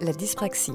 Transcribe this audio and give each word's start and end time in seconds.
La 0.00 0.12
dyspraxie. 0.12 0.72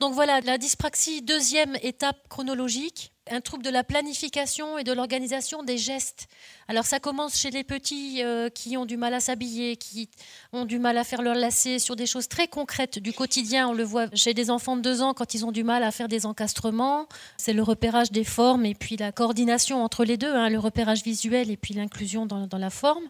Donc 0.00 0.14
voilà, 0.14 0.40
la 0.40 0.58
dyspraxie, 0.58 1.22
deuxième 1.22 1.76
étape 1.82 2.28
chronologique, 2.28 3.11
un 3.30 3.40
trouble 3.40 3.62
de 3.62 3.70
la 3.70 3.84
planification 3.84 4.78
et 4.78 4.84
de 4.84 4.92
l'organisation 4.92 5.62
des 5.62 5.78
gestes. 5.78 6.26
Alors 6.66 6.84
ça 6.84 6.98
commence 6.98 7.36
chez 7.36 7.50
les 7.50 7.62
petits 7.62 8.22
euh, 8.22 8.48
qui 8.48 8.76
ont 8.76 8.84
du 8.84 8.96
mal 8.96 9.14
à 9.14 9.20
s'habiller, 9.20 9.76
qui 9.76 10.08
ont 10.52 10.64
du 10.64 10.78
mal 10.78 10.98
à 10.98 11.04
faire 11.04 11.22
leur 11.22 11.34
lacet 11.34 11.78
sur 11.78 11.94
des 11.94 12.06
choses 12.06 12.28
très 12.28 12.48
concrètes 12.48 12.98
du 12.98 13.12
quotidien. 13.12 13.68
On 13.68 13.74
le 13.74 13.84
voit 13.84 14.06
chez 14.14 14.34
des 14.34 14.50
enfants 14.50 14.76
de 14.76 14.82
deux 14.82 15.02
ans 15.02 15.14
quand 15.14 15.34
ils 15.34 15.44
ont 15.46 15.52
du 15.52 15.62
mal 15.62 15.82
à 15.84 15.92
faire 15.92 16.08
des 16.08 16.26
encastrements. 16.26 17.06
C'est 17.36 17.52
le 17.52 17.62
repérage 17.62 18.10
des 18.10 18.24
formes 18.24 18.66
et 18.66 18.74
puis 18.74 18.96
la 18.96 19.12
coordination 19.12 19.84
entre 19.84 20.04
les 20.04 20.16
deux, 20.16 20.34
hein, 20.34 20.48
le 20.48 20.58
repérage 20.58 21.02
visuel 21.02 21.50
et 21.50 21.56
puis 21.56 21.74
l'inclusion 21.74 22.26
dans, 22.26 22.46
dans 22.46 22.58
la 22.58 22.70
forme. 22.70 23.04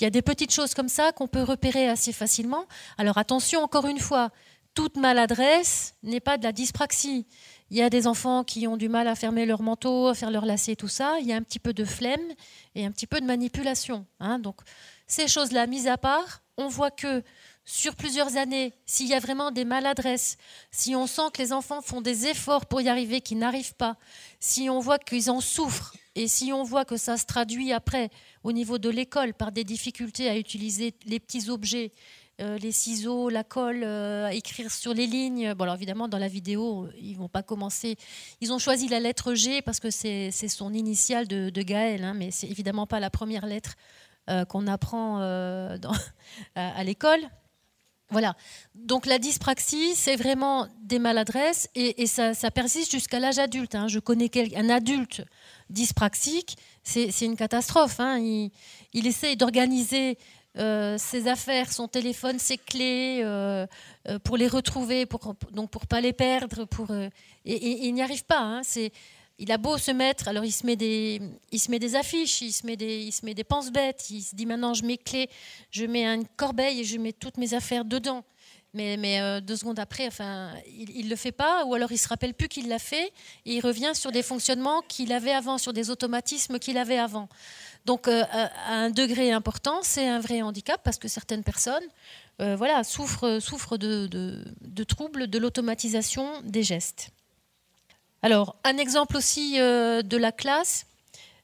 Il 0.00 0.04
y 0.04 0.06
a 0.06 0.10
des 0.10 0.22
petites 0.22 0.52
choses 0.52 0.72
comme 0.72 0.88
ça 0.88 1.12
qu'on 1.12 1.28
peut 1.28 1.42
repérer 1.42 1.86
assez 1.86 2.12
facilement. 2.12 2.64
Alors 2.96 3.18
attention, 3.18 3.60
encore 3.62 3.86
une 3.86 3.98
fois, 3.98 4.30
toute 4.80 4.96
maladresse 4.96 5.94
n'est 6.02 6.20
pas 6.20 6.38
de 6.38 6.42
la 6.42 6.52
dyspraxie. 6.52 7.26
Il 7.70 7.76
y 7.76 7.82
a 7.82 7.90
des 7.90 8.06
enfants 8.06 8.44
qui 8.44 8.66
ont 8.66 8.78
du 8.78 8.88
mal 8.88 9.08
à 9.08 9.14
fermer 9.14 9.44
leur 9.44 9.60
manteau, 9.60 10.06
à 10.06 10.14
faire 10.14 10.30
leur 10.30 10.46
lacet, 10.46 10.74
tout 10.74 10.88
ça. 10.88 11.18
Il 11.20 11.26
y 11.26 11.34
a 11.34 11.36
un 11.36 11.42
petit 11.42 11.58
peu 11.58 11.74
de 11.74 11.84
flemme 11.84 12.18
et 12.74 12.86
un 12.86 12.90
petit 12.90 13.06
peu 13.06 13.20
de 13.20 13.26
manipulation. 13.26 14.06
Hein. 14.20 14.38
Donc, 14.38 14.56
ces 15.06 15.28
choses-là 15.28 15.66
mises 15.66 15.86
à 15.86 15.98
part, 15.98 16.40
on 16.56 16.68
voit 16.68 16.90
que 16.90 17.22
sur 17.66 17.94
plusieurs 17.94 18.38
années, 18.38 18.72
s'il 18.86 19.06
y 19.06 19.12
a 19.12 19.18
vraiment 19.18 19.50
des 19.50 19.66
maladresses, 19.66 20.38
si 20.70 20.96
on 20.96 21.06
sent 21.06 21.28
que 21.34 21.42
les 21.42 21.52
enfants 21.52 21.82
font 21.82 22.00
des 22.00 22.28
efforts 22.28 22.64
pour 22.64 22.80
y 22.80 22.88
arriver, 22.88 23.20
qu'ils 23.20 23.36
n'arrivent 23.36 23.74
pas, 23.74 23.98
si 24.38 24.70
on 24.70 24.80
voit 24.80 24.98
qu'ils 24.98 25.30
en 25.30 25.42
souffrent 25.42 25.94
et 26.14 26.26
si 26.26 26.54
on 26.54 26.62
voit 26.62 26.86
que 26.86 26.96
ça 26.96 27.18
se 27.18 27.26
traduit 27.26 27.72
après 27.74 28.08
au 28.44 28.52
niveau 28.52 28.78
de 28.78 28.88
l'école 28.88 29.34
par 29.34 29.52
des 29.52 29.64
difficultés 29.64 30.30
à 30.30 30.38
utiliser 30.38 30.94
les 31.04 31.20
petits 31.20 31.50
objets, 31.50 31.92
euh, 32.40 32.58
les 32.58 32.72
ciseaux, 32.72 33.28
la 33.28 33.44
colle, 33.44 33.82
euh, 33.84 34.26
à 34.26 34.34
écrire 34.34 34.70
sur 34.70 34.94
les 34.94 35.06
lignes. 35.06 35.54
Bon, 35.54 35.64
alors 35.64 35.76
évidemment, 35.76 36.08
dans 36.08 36.18
la 36.18 36.28
vidéo, 36.28 36.88
ils 36.98 37.14
vont 37.14 37.28
pas 37.28 37.42
commencer. 37.42 37.96
Ils 38.40 38.52
ont 38.52 38.58
choisi 38.58 38.88
la 38.88 39.00
lettre 39.00 39.34
G 39.34 39.62
parce 39.62 39.80
que 39.80 39.90
c'est 39.90 40.30
son 40.30 40.72
initiale 40.72 41.28
de, 41.28 41.50
de 41.50 41.62
Gaël, 41.62 42.04
hein, 42.04 42.14
mais 42.14 42.30
c'est 42.30 42.48
évidemment 42.48 42.86
pas 42.86 43.00
la 43.00 43.10
première 43.10 43.46
lettre 43.46 43.74
euh, 44.28 44.44
qu'on 44.44 44.66
apprend 44.66 45.18
à, 46.54 46.84
l'école. 46.84 47.20
Voilà. 48.10 48.34
Donc 48.74 49.06
la 49.06 49.18
dyspraxie, 49.18 49.94
c'est 49.94 50.16
vraiment 50.16 50.66
des 50.82 50.98
maladresses 50.98 51.68
et, 51.74 52.06
ça, 52.06 52.32
persiste 52.50 52.90
jusqu'à 52.90 53.20
l'âge 53.20 53.38
adulte. 53.38 53.74
Hein. 53.74 53.86
Je 53.86 53.98
connais 53.98 54.30
un 54.56 54.68
adulte 54.68 55.22
dyspraxique, 55.68 56.56
c'est 56.82 57.10
une 57.20 57.36
catastrophe. 57.36 58.00
Hein. 58.00 58.18
Il, 58.18 58.50
il 58.92 59.06
essaye 59.06 59.36
d'organiser 59.36 60.18
euh, 60.58 60.98
ses 60.98 61.28
affaires, 61.28 61.72
son 61.72 61.86
téléphone, 61.86 62.40
ses 62.40 62.58
clés, 62.58 63.20
euh, 63.22 63.66
euh, 64.08 64.18
pour 64.18 64.36
les 64.36 64.48
retrouver, 64.48 65.06
pour, 65.06 65.36
donc 65.52 65.70
pour 65.70 65.86
pas 65.86 66.00
les 66.00 66.12
perdre. 66.12 66.64
Pour, 66.64 66.92
et, 66.92 67.86
il 67.86 67.94
n'y 67.94 68.02
arrive 68.02 68.24
pas. 68.24 68.40
Hein, 68.40 68.62
il 69.38 69.52
a 69.52 69.58
beau 69.58 69.78
se 69.78 69.92
mettre, 69.92 70.28
alors 70.28 70.44
il 70.44 70.52
se 70.52 70.66
met 70.66 70.76
des, 70.76 71.20
il 71.52 71.60
se 71.60 71.70
met 71.70 71.78
des 71.78 71.94
affiches, 71.94 72.42
il 72.42 72.52
se 72.52 72.66
met 72.66 72.76
des, 72.76 72.98
il 72.98 73.12
se 73.12 73.24
met 73.24 73.32
des 73.32 73.44
penses-bêtes, 73.44 74.10
il 74.10 74.22
se 74.22 74.34
dit 74.34 74.44
maintenant 74.44 74.74
je 74.74 74.84
mets 74.84 74.98
clés, 74.98 75.30
je 75.70 75.86
mets 75.86 76.04
une 76.04 76.26
corbeille 76.36 76.80
et 76.80 76.84
je 76.84 76.98
mets 76.98 77.12
toutes 77.12 77.38
mes 77.38 77.54
affaires 77.54 77.84
dedans. 77.84 78.24
Mais, 78.72 78.96
mais 78.96 79.40
deux 79.40 79.56
secondes 79.56 79.80
après, 79.80 80.06
enfin, 80.06 80.52
il 80.68 81.06
ne 81.06 81.10
le 81.10 81.16
fait 81.16 81.32
pas, 81.32 81.64
ou 81.64 81.74
alors 81.74 81.90
il 81.90 81.98
se 81.98 82.06
rappelle 82.06 82.34
plus 82.34 82.46
qu'il 82.46 82.68
l'a 82.68 82.78
fait, 82.78 83.12
et 83.44 83.54
il 83.54 83.60
revient 83.60 83.90
sur 83.94 84.12
des 84.12 84.22
fonctionnements 84.22 84.82
qu'il 84.82 85.10
avait 85.12 85.32
avant, 85.32 85.58
sur 85.58 85.72
des 85.72 85.90
automatismes 85.90 86.60
qu'il 86.60 86.78
avait 86.78 86.98
avant. 86.98 87.28
Donc, 87.86 88.08
euh, 88.08 88.24
à 88.30 88.74
un 88.74 88.90
degré 88.90 89.32
important, 89.32 89.80
c'est 89.82 90.06
un 90.06 90.20
vrai 90.20 90.42
handicap 90.42 90.80
parce 90.84 90.98
que 90.98 91.08
certaines 91.08 91.42
personnes 91.42 91.82
euh, 92.40 92.56
voilà, 92.56 92.84
souffrent, 92.84 93.40
souffrent 93.40 93.78
de, 93.78 94.84
troubles 94.84 95.28
de 95.28 95.38
l'automatisation 95.38 96.28
des 96.42 96.62
gestes. 96.62 97.10
Alors, 98.22 98.56
un 98.64 98.76
exemple 98.76 99.16
aussi 99.16 99.58
euh, 99.58 100.02
de 100.02 100.16
la 100.16 100.32
classe. 100.32 100.86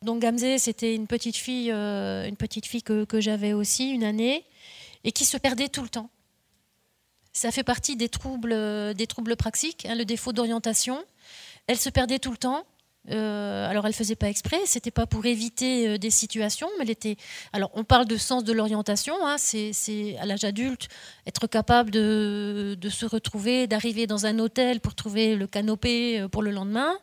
Donc, 0.03 0.21
Gamze, 0.21 0.59
c'était 0.59 0.95
une 0.95 1.07
petite 1.07 1.37
fille, 1.37 1.71
une 1.71 2.37
petite 2.37 2.67
fille 2.67 2.83
que, 2.83 3.21
j'avais 3.21 3.55
aussi 3.55 3.89
une 3.89 4.05
année 4.05 4.45
et 5.05 5.13
qui 5.13 5.25
se 5.25 5.39
perdait 5.39 5.69
tout 5.69 5.83
le 5.83 5.89
temps. 5.89 6.11
Ça 7.33 7.51
fait 7.51 7.65
partie 7.65 7.97
des 7.97 8.09
troubles, 8.09 8.95
des 8.95 9.07
troubles 9.07 9.37
praxiques, 9.37 9.87
hein, 9.87 9.95
le 9.95 10.05
défaut 10.05 10.33
d'orientation. 10.33 11.03
Elle 11.67 11.79
se 11.79 11.89
perdait 11.89 12.19
tout 12.19 12.31
le 12.31 12.37
temps. 12.37 12.65
Euh, 13.11 13.69
alors 13.69 13.87
elle 13.87 13.93
faisait 13.93 14.17
pas 14.17 14.28
exprès, 14.28 14.61
c'était 14.65 14.91
pas 14.91 15.06
pour 15.06 15.27
éviter 15.27 15.89
euh, 15.89 15.99
des 15.99 16.11
situations, 16.11 16.69
mais 16.77 16.84
elle 16.84 16.91
était. 16.91 17.17
Alors 17.53 17.71
on 17.75 17.84
parle 17.84 18.06
de 18.06 18.17
sens 18.17 18.43
de 18.43 18.53
l'orientation, 18.53 19.15
hein, 19.25 19.37
c'est 19.39 20.17
à 20.19 20.27
l'âge 20.27 20.44
adulte 20.44 20.89
être 21.27 21.47
capable 21.47 21.91
de, 21.91 22.77
se 22.91 23.06
retrouver, 23.06 23.66
d'arriver 23.66 24.06
dans 24.06 24.27
un 24.27 24.39
hôtel 24.39 24.81
pour 24.81 24.95
trouver 24.95 25.37
le 25.37 25.47
canopé 25.47 26.21
euh, 26.21 26.28
pour 26.28 26.43
le 26.43 26.50
lendemain. 26.50 26.97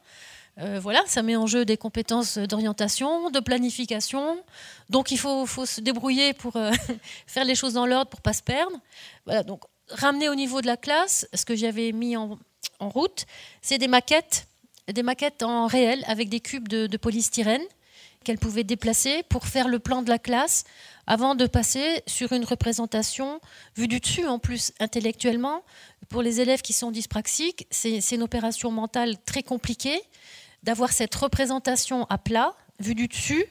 voilà, 0.57 1.01
ça 1.07 1.23
met 1.23 1.35
en 1.35 1.47
jeu 1.47 1.65
des 1.65 1.77
compétences 1.77 2.37
d'orientation, 2.37 3.31
de 3.31 3.39
planification. 3.39 4.37
Donc 4.89 5.11
il 5.11 5.17
faut, 5.17 5.47
se 5.65 5.81
débrouiller 5.81 6.33
pour 6.33 6.53
faire 7.27 7.45
les 7.45 7.55
choses 7.55 7.73
dans 7.73 7.87
l'ordre 7.87 8.09
pour 8.09 8.21
pas 8.21 8.33
se 8.33 8.43
perdre. 8.43 8.77
Voilà, 9.25 9.43
donc 9.43 9.61
ramener 9.89 10.29
au 10.29 10.35
niveau 10.35 10.61
de 10.61 10.67
la 10.67 10.77
classe, 10.77 11.27
ce 11.33 11.43
que 11.45 11.55
j'avais 11.55 11.91
mis 11.91 12.15
en 12.17 12.37
route, 12.79 13.25
c'est 13.61 13.79
des 13.79 13.87
maquettes 13.87 14.47
des 14.91 15.03
maquettes 15.03 15.43
en 15.43 15.67
réel 15.67 16.03
avec 16.07 16.29
des 16.29 16.39
cubes 16.39 16.67
de, 16.67 16.97
polystyrène 16.97 17.61
qu'elle 18.23 18.37
pouvait 18.37 18.63
déplacer 18.63 19.23
pour 19.29 19.47
faire 19.47 19.67
le 19.67 19.79
plan 19.79 20.01
de 20.01 20.09
la 20.09 20.19
classe 20.19 20.63
avant 21.07 21.35
de 21.35 21.45
passer 21.45 22.01
sur 22.07 22.31
une 22.31 22.45
représentation 22.45 23.41
vue 23.75 23.89
du 23.89 23.99
dessus 23.99 24.25
en 24.25 24.39
plus 24.39 24.71
intellectuellement. 24.79 25.63
Pour 26.07 26.21
les 26.21 26.39
élèves 26.39 26.61
qui 26.61 26.71
sont 26.71 26.91
dyspraxiques, 26.91 27.67
c'est 27.69 27.99
une 28.11 28.23
opération 28.23 28.71
mentale 28.71 29.15
très 29.25 29.43
compliquée 29.43 30.01
d'avoir 30.63 30.93
cette 30.93 31.13
représentation 31.15 32.05
à 32.05 32.17
plat, 32.17 32.53
vue 32.79 32.95
du 32.95 33.09
dessus, 33.09 33.45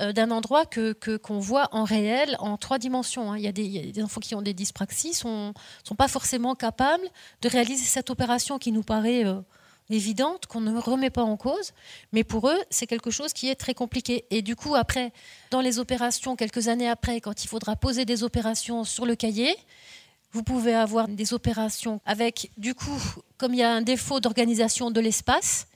euh, 0.00 0.12
d'un 0.12 0.32
endroit 0.32 0.66
que 0.66 0.92
qu'on 1.16 1.38
voit 1.38 1.68
en 1.70 1.84
réel 1.84 2.36
en 2.40 2.56
trois 2.56 2.78
dimensions. 2.78 3.32
Hein. 3.32 3.38
Il, 3.38 3.44
y 3.44 3.48
a 3.48 3.52
des, 3.52 4.02
enfants 4.02 4.20
qui 4.20 4.34
ont 4.34 4.42
des 4.42 4.52
dyspraxies 4.52 5.14
sont 5.14 5.54
sont 5.84 5.94
pas 5.94 6.08
forcément 6.08 6.56
capables 6.56 7.06
de 7.42 7.48
réaliser 7.48 7.84
cette 7.84 8.10
opération 8.10 8.58
qui 8.58 8.72
nous 8.72 8.82
paraît 8.82 9.24
euh, 9.24 9.40
évidente 9.90 10.46
qu'on 10.46 10.60
ne 10.60 10.78
remet 10.78 11.10
pas 11.10 11.22
en 11.22 11.36
cause, 11.36 11.72
mais 12.12 12.24
pour 12.24 12.48
eux, 12.48 12.58
c'est 12.70 12.86
quelque 12.86 13.10
chose 13.10 13.32
qui 13.32 13.48
est 13.48 13.54
très 13.54 13.74
compliqué. 13.74 14.24
Et 14.30 14.42
du 14.42 14.56
coup, 14.56 14.74
après, 14.74 15.12
dans 15.50 15.60
les 15.60 15.78
opérations, 15.78 16.36
quelques 16.36 16.68
années 16.68 16.88
après, 16.88 17.20
quand 17.20 17.44
il 17.44 17.48
faudra 17.48 17.76
poser 17.76 18.04
des 18.04 18.22
opérations 18.22 18.84
sur 18.84 19.06
le 19.06 19.14
cahier, 19.14 19.54
vous 20.32 20.42
pouvez 20.42 20.74
avoir 20.74 21.06
des 21.06 21.32
opérations 21.32 22.00
avec, 22.04 22.50
du 22.56 22.74
coup, 22.74 23.00
comme 23.36 23.54
il 23.54 23.60
y 23.60 23.62
a 23.62 23.72
un 23.72 23.82
défaut 23.82 24.20
d'organisation 24.20 24.90
de 24.90 25.00
l'espace, 25.00 25.68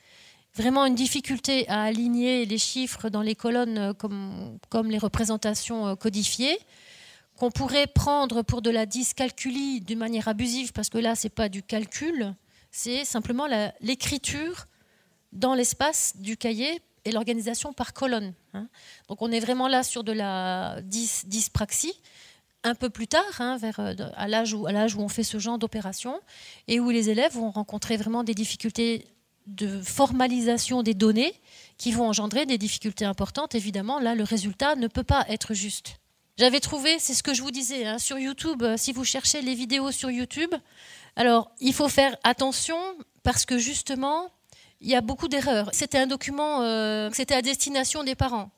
vraiment 0.56 0.84
une 0.86 0.96
difficulté 0.96 1.68
à 1.68 1.82
aligner 1.82 2.44
les 2.44 2.58
chiffres 2.58 3.08
dans 3.08 3.22
les 3.22 3.36
colonnes 3.36 3.94
comme, 3.94 4.58
comme 4.68 4.90
les 4.90 4.98
représentations 4.98 5.86
euh, 5.86 5.94
codifiées, 5.94 6.58
qu'on 7.36 7.52
pourrait 7.52 7.86
prendre 7.86 8.42
pour 8.42 8.62
de 8.62 8.70
la 8.70 8.84
dyscalculie 8.84 9.80
d'une 9.80 9.98
manière 9.98 10.26
abusive, 10.26 10.72
parce 10.72 10.88
que 10.88 10.98
là, 10.98 11.14
ce 11.14 11.26
n'est 11.26 11.30
pas 11.30 11.48
du 11.48 11.62
calcul, 11.62 12.34
c'est 12.70 13.04
simplement 13.04 13.46
l'écriture 13.80 14.66
dans 15.32 15.54
l'espace 15.54 16.14
du 16.16 16.36
cahier 16.36 16.80
et 17.04 17.12
l'organisation 17.12 17.72
par 17.72 17.92
colonne. 17.92 18.34
Hein. 18.54 18.68
Donc 19.08 19.22
on 19.22 19.30
est 19.30 19.40
vraiment 19.40 19.68
là 19.68 19.82
sur 19.82 20.04
de 20.04 20.12
la 20.12 20.80
dyspraxie, 20.82 21.94
un 22.64 22.74
peu 22.74 22.90
plus 22.90 23.06
tard, 23.06 23.40
hein, 23.40 23.56
vers, 23.56 23.80
euh, 23.80 23.94
à 24.16 24.28
l'âge 24.28 24.54
où, 24.54 24.66
on 25.00 25.08
fait 25.08 25.22
ce 25.22 25.38
genre 25.38 25.58
d'opération, 25.58 26.20
et 26.66 26.80
où 26.80 26.90
les 26.90 27.10
élèves 27.10 27.32
vont 27.32 27.50
rencontrer 27.50 27.96
vraiment 27.96 28.24
des 28.24 28.34
difficultés 28.34 29.06
de 29.46 29.80
formalisation 29.80 30.82
des 30.82 30.94
données 30.94 31.32
qui 31.78 31.92
vont 31.92 32.06
engendrer 32.06 32.44
des 32.44 32.58
difficultés 32.58 33.06
importantes. 33.06 33.54
Évidemment, 33.54 33.98
là, 33.98 34.14
le 34.14 34.24
résultat 34.24 34.74
ne 34.74 34.88
peut 34.88 35.04
pas 35.04 35.24
être 35.28 35.54
juste. 35.54 35.96
J'avais 36.36 36.60
trouvé, 36.60 36.98
c'est 36.98 37.14
ce 37.14 37.22
que 37.22 37.34
je 37.34 37.42
vous 37.42 37.50
disais, 37.50 37.86
hein, 37.86 37.98
sur 37.98 38.18
YouTube, 38.18 38.62
euh, 38.62 38.76
si 38.76 38.92
vous 38.92 39.04
cherchez 39.04 39.40
les 39.42 39.54
vidéos 39.54 39.90
sur 39.90 40.10
YouTube, 40.10 40.54
alors, 41.18 41.50
il 41.58 41.74
faut 41.74 41.88
faire 41.88 42.16
attention 42.22 42.78
parce 43.24 43.44
que 43.44 43.58
justement, 43.58 44.30
il 44.80 44.88
y 44.88 44.94
a 44.94 45.00
beaucoup 45.00 45.26
d'erreurs. 45.26 45.68
C'était 45.72 45.98
un 45.98 46.06
document, 46.06 46.62
euh, 46.62 47.10
c'était 47.12 47.34
à 47.34 47.42
destination 47.42 48.04
des 48.04 48.14
parents. 48.14 48.50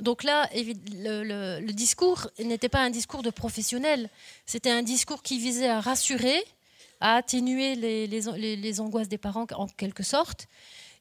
Donc 0.00 0.22
là, 0.24 0.48
le, 0.54 1.70
discours 1.72 2.28
n'était 2.38 2.70
pas 2.70 2.80
un 2.80 2.88
discours 2.88 3.22
de 3.22 3.28
professionnel, 3.28 4.08
c'était 4.46 4.70
un 4.70 4.82
discours 4.82 5.22
qui 5.22 5.38
visait 5.38 5.68
à 5.68 5.80
rassurer, 5.80 6.42
à 7.00 7.14
atténuer 7.16 7.74
les, 7.74 8.80
angoisses 8.80 9.08
des 9.08 9.18
parents 9.18 9.46
en 9.54 9.66
quelque 9.66 10.02
sorte. 10.02 10.46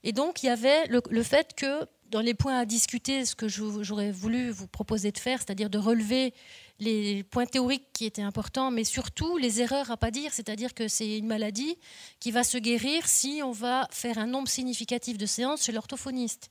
Et 0.04 0.12
donc, 0.12 0.44
il 0.44 0.48
y 0.48 0.50
avait 0.50 0.86
le 0.88 1.24
fait 1.24 1.54
que 1.56 1.88
dans 2.10 2.22
les 2.22 2.34
points 2.34 2.58
à 2.58 2.66
discuter, 2.66 3.26
ce 3.26 3.36
que 3.36 3.48
j'aurais 3.48 4.12
voulu 4.12 4.50
vous 4.50 4.68
proposer 4.68 5.12
de 5.12 5.18
faire, 5.18 5.40
c'est-à-dire 5.40 5.70
de 5.70 5.78
relever 5.78 6.34
les 6.80 7.24
points 7.24 7.46
théoriques 7.46 7.88
qui 7.94 8.06
étaient 8.06 8.22
importants, 8.22 8.72
mais 8.72 8.84
surtout 8.84 9.38
les 9.38 9.62
erreurs 9.62 9.92
à 9.92 9.98
pas 9.98 10.12
dire, 10.12 10.32
c'est-à-dire 10.34 10.74
que 10.74 10.88
c'est 10.88 11.18
une 11.18 11.28
maladie 11.28 11.78
qui 12.20 12.32
va 12.32 12.44
se 12.44 12.58
guérir 12.58 13.08
si 13.08 13.42
on 13.44 13.52
va 13.52 13.88
faire 13.92 14.18
un 14.18 14.28
nombre 14.28 14.48
significatif 14.48 15.18
de 15.18 15.26
séances 15.26 15.64
chez 15.64 15.72
l'orthophoniste. 15.72 16.50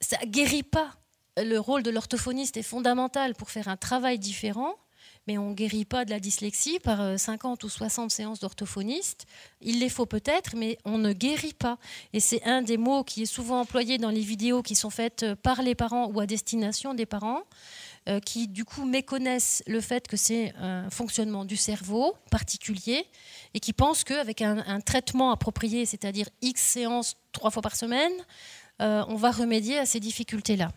Ça 0.00 0.18
guérit 0.26 0.64
pas. 0.64 0.96
Le 1.36 1.58
rôle 1.58 1.82
de 1.82 1.90
l'orthophoniste 1.90 2.56
est 2.56 2.62
fondamental 2.62 3.34
pour 3.34 3.50
faire 3.50 3.68
un 3.68 3.76
travail 3.76 4.18
différent, 4.18 4.76
mais 5.26 5.38
on 5.38 5.50
ne 5.50 5.54
guérit 5.54 5.84
pas 5.84 6.04
de 6.04 6.10
la 6.10 6.20
dyslexie 6.20 6.78
par 6.78 7.18
50 7.18 7.62
ou 7.64 7.68
60 7.68 8.10
séances 8.10 8.40
d'orthophoniste. 8.40 9.26
Il 9.60 9.80
les 9.80 9.88
faut 9.88 10.06
peut-être, 10.06 10.56
mais 10.56 10.78
on 10.84 10.98
ne 10.98 11.12
guérit 11.12 11.54
pas. 11.54 11.78
Et 12.12 12.20
c'est 12.20 12.42
un 12.44 12.62
des 12.62 12.76
mots 12.76 13.04
qui 13.04 13.22
est 13.22 13.26
souvent 13.26 13.60
employé 13.60 13.98
dans 13.98 14.10
les 14.10 14.20
vidéos 14.20 14.62
qui 14.62 14.74
sont 14.74 14.90
faites 14.90 15.34
par 15.42 15.62
les 15.62 15.74
parents 15.74 16.08
ou 16.08 16.20
à 16.20 16.26
destination 16.26 16.94
des 16.94 17.06
parents. 17.06 17.42
Euh, 18.06 18.20
qui 18.20 18.48
du 18.48 18.66
coup 18.66 18.84
méconnaissent 18.84 19.62
le 19.66 19.80
fait 19.80 20.06
que 20.06 20.18
c'est 20.18 20.52
un 20.58 20.90
fonctionnement 20.90 21.46
du 21.46 21.56
cerveau 21.56 22.14
particulier 22.30 23.06
et 23.54 23.60
qui 23.60 23.72
pensent 23.72 24.04
qu'avec 24.04 24.42
un, 24.42 24.80
traitement 24.82 25.30
approprié, 25.30 25.86
c'est-à-dire 25.86 26.28
X 26.42 26.60
séances 26.60 27.16
trois 27.32 27.50
fois 27.50 27.62
par 27.62 27.76
semaine, 27.76 28.12
euh, 28.82 29.02
on 29.08 29.14
va 29.14 29.30
remédier 29.30 29.78
à 29.78 29.86
ces 29.86 30.00
difficultés-là. 30.00 30.68